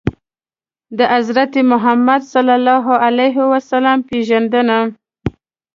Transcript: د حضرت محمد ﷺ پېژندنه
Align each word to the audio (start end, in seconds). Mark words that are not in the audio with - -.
د 0.97 0.99
حضرت 1.13 1.53
محمد 1.71 2.21
ﷺ 2.31 3.99
پېژندنه 4.09 4.79